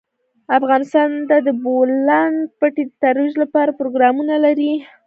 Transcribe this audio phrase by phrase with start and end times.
[0.57, 4.73] افغانستان د د بولان پټي د ترویج لپاره پروګرامونه لري.